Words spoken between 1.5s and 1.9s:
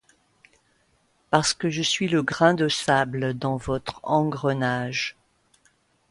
que je